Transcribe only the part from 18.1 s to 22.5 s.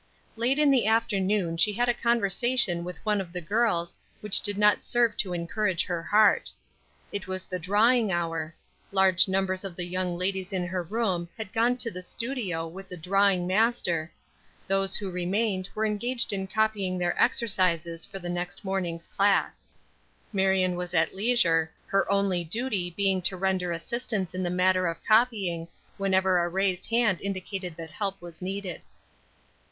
the next morning's class. Marion was at leisure, her only